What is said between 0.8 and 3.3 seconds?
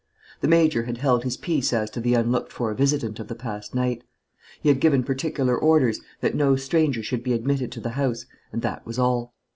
had held his peace as to the unlooked for visitant of